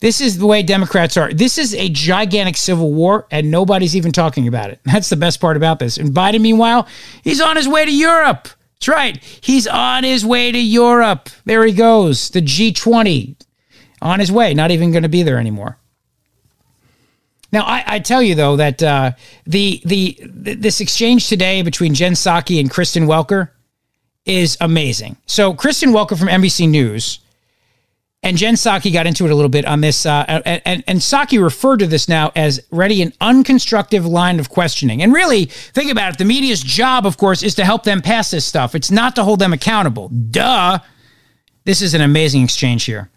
[0.00, 1.32] This is the way Democrats are.
[1.32, 4.80] This is a gigantic civil war, and nobody's even talking about it.
[4.84, 5.96] That's the best part about this.
[5.96, 6.88] And Biden, meanwhile,
[7.22, 8.48] he's on his way to Europe.
[8.74, 9.22] That's right.
[9.40, 11.30] He's on his way to Europe.
[11.44, 12.30] There he goes.
[12.30, 13.36] The G20
[14.02, 14.54] on his way.
[14.54, 15.78] Not even going to be there anymore.
[17.52, 19.12] Now, I, I tell you though that uh,
[19.46, 23.50] the, the this exchange today between Jen Psaki and Kristen Welker
[24.24, 25.16] is amazing.
[25.26, 27.20] So, Kristen Welker from NBC News
[28.22, 30.98] and Jen Psaki got into it a little bit on this, uh, and, and, and
[30.98, 35.00] Psaki referred to this now as ready an unconstructive line of questioning.
[35.00, 36.18] And really, think about it.
[36.18, 38.74] The media's job, of course, is to help them pass this stuff.
[38.74, 40.08] It's not to hold them accountable.
[40.08, 40.80] Duh.
[41.64, 43.10] This is an amazing exchange here.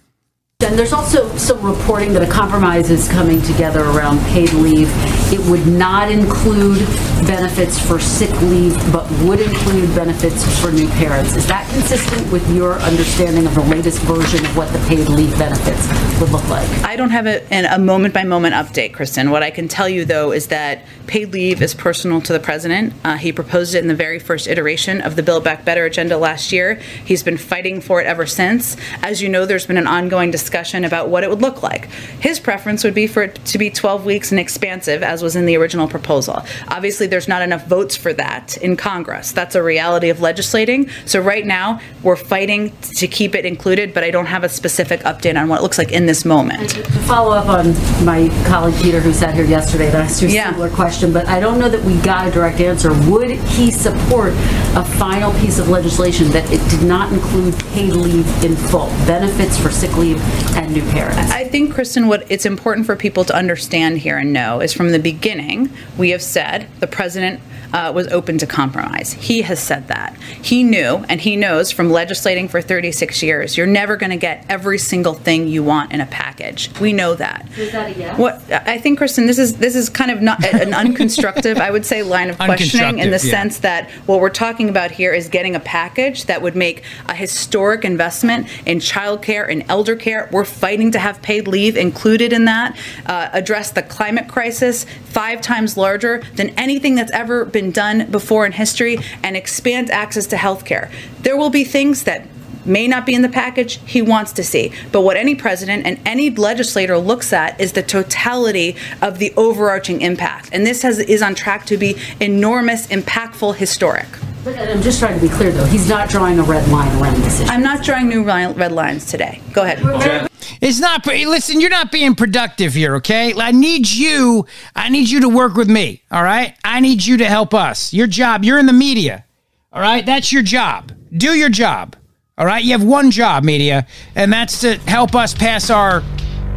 [0.61, 4.89] And there's also some reporting that a compromise is coming together around paid leave.
[5.31, 6.85] It would not include
[7.27, 11.35] benefits for sick leave, but would include benefits for new parents.
[11.35, 15.37] Is that consistent with your understanding of the latest version of what the paid leave
[15.37, 15.87] benefits
[16.19, 16.67] would look like?
[16.83, 19.31] I don't have a, a moment by moment update, Kristen.
[19.31, 22.93] What I can tell you, though, is that paid leave is personal to the president.
[23.03, 26.17] Uh, he proposed it in the very first iteration of the Build Back Better agenda
[26.17, 26.75] last year.
[27.05, 28.77] He's been fighting for it ever since.
[29.01, 31.85] As you know, there's been an ongoing discussion discussion about what it would look like.
[32.19, 35.45] His preference would be for it to be 12 weeks and expansive, as was in
[35.45, 36.43] the original proposal.
[36.67, 39.31] Obviously, there's not enough votes for that in Congress.
[39.31, 40.89] That's a reality of legislating.
[41.05, 45.01] So right now, we're fighting to keep it included, but I don't have a specific
[45.01, 46.69] update on what it looks like in this moment.
[46.69, 47.73] To follow up on
[48.05, 50.51] my colleague Peter, who sat here yesterday, that asked you a yeah.
[50.51, 52.93] similar question, but I don't know that we got a direct answer.
[53.09, 54.33] Would he support
[54.75, 59.57] a final piece of legislation that it did not include paid leave in full, benefits
[59.57, 60.19] for sick leave
[60.55, 61.31] and new parents?
[61.31, 64.91] I think, Kristen, what it's important for people to understand here and know is from
[64.91, 67.39] the beginning, we have said the president
[67.71, 69.13] uh, was open to compromise.
[69.13, 70.17] He has said that.
[70.21, 74.45] He knew, and he knows from legislating for 36 years, you're never going to get
[74.49, 76.69] every single thing you want in a package.
[76.81, 77.47] We know that.
[77.57, 78.19] Is that a yes?
[78.19, 81.85] What I think, Kristen, this is this is kind of not an unconstructive, I would
[81.85, 83.31] say, line of questioning in the yeah.
[83.31, 87.15] sense that what we're talking about here is getting a package that would make a
[87.15, 90.27] historic investment in childcare and elder care.
[90.33, 92.77] We're fighting to have paid leave included in that.
[93.05, 98.09] Uh, address the climate crisis five times larger than anything that's ever been been done
[98.09, 100.89] before in history and expand access to health care.
[101.23, 102.25] There will be things that
[102.65, 104.71] may not be in the package he wants to see.
[104.91, 110.01] But what any president and any legislator looks at is the totality of the overarching
[110.01, 110.49] impact.
[110.51, 114.07] And this has, is on track to be enormous, impactful, historic.
[114.43, 115.65] But I'm just trying to be clear, though.
[115.65, 117.51] He's not drawing a red line around this issue.
[117.51, 119.41] I'm not drawing new red lines today.
[119.53, 120.28] Go ahead.
[120.61, 121.05] It's not.
[121.05, 122.95] Listen, you're not being productive here.
[122.95, 124.45] Okay, I need you.
[124.75, 126.03] I need you to work with me.
[126.11, 126.55] All right.
[126.63, 127.93] I need you to help us.
[127.93, 128.43] Your job.
[128.43, 129.25] You're in the media.
[129.71, 130.05] All right.
[130.05, 130.91] That's your job.
[131.15, 131.95] Do your job.
[132.37, 132.63] All right.
[132.63, 136.03] You have one job, media, and that's to help us pass our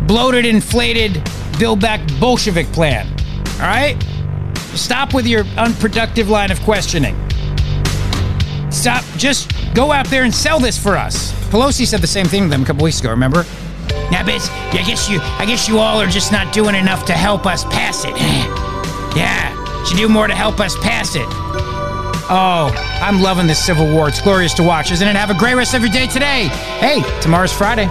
[0.07, 1.23] bloated, inflated,
[1.59, 3.07] build back Bolshevik plan.
[3.55, 3.97] All right.
[4.75, 7.15] Stop with your unproductive line of questioning.
[8.71, 9.05] Stop.
[9.17, 11.33] Just go out there and sell this for us.
[11.51, 13.11] Pelosi said the same thing to them a couple weeks ago.
[13.11, 13.45] Remember?
[14.13, 14.47] Yeah, but
[14.79, 17.65] I guess you, I guess you all are just not doing enough to help us
[17.65, 18.15] pass it.
[19.17, 21.27] yeah, should do more to help us pass it.
[22.29, 24.09] Oh, I'm loving this Civil War.
[24.09, 25.17] It's glorious to watch, isn't it?
[25.17, 26.49] Have a great rest of your day today.
[26.79, 27.89] Hey, tomorrow's Friday.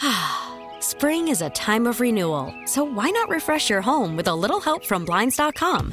[0.80, 4.60] Spring is a time of renewal, so why not refresh your home with a little
[4.60, 5.92] help from Blinds.com?